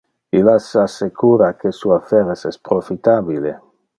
[0.37, 3.55] Illa se assecura que su affaires es profitabile.